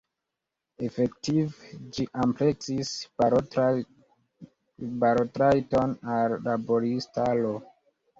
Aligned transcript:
Efektive, 0.85 1.73
ĝi 1.97 2.05
ampleksis 2.23 2.93
balotrajton 4.87 5.93
al 6.15 6.35
laboristaro. 6.49 7.53